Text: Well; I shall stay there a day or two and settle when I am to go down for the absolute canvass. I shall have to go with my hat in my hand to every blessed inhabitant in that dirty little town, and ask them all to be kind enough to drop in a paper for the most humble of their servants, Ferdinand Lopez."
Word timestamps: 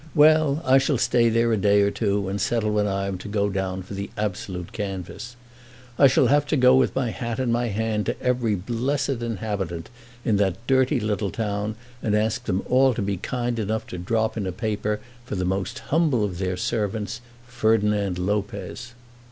Well; 0.15 0.63
I 0.65 0.79
shall 0.79 0.97
stay 0.97 1.29
there 1.29 1.53
a 1.53 1.57
day 1.57 1.83
or 1.83 1.91
two 1.91 2.27
and 2.27 2.41
settle 2.41 2.71
when 2.71 2.87
I 2.87 3.05
am 3.05 3.19
to 3.19 3.27
go 3.27 3.49
down 3.51 3.83
for 3.83 3.93
the 3.93 4.09
absolute 4.17 4.71
canvass. 4.73 5.35
I 5.99 6.07
shall 6.07 6.25
have 6.25 6.47
to 6.47 6.57
go 6.57 6.75
with 6.75 6.95
my 6.95 7.11
hat 7.11 7.37
in 7.37 7.51
my 7.51 7.67
hand 7.67 8.07
to 8.07 8.19
every 8.19 8.55
blessed 8.55 9.21
inhabitant 9.21 9.91
in 10.25 10.37
that 10.37 10.57
dirty 10.65 10.99
little 10.99 11.29
town, 11.29 11.75
and 12.01 12.15
ask 12.15 12.45
them 12.45 12.63
all 12.67 12.95
to 12.95 13.01
be 13.03 13.17
kind 13.17 13.59
enough 13.59 13.85
to 13.89 13.99
drop 13.99 14.35
in 14.37 14.47
a 14.47 14.51
paper 14.51 15.01
for 15.23 15.35
the 15.35 15.45
most 15.45 15.77
humble 15.93 16.23
of 16.25 16.39
their 16.39 16.57
servants, 16.57 17.21
Ferdinand 17.45 18.17
Lopez." 18.17 18.95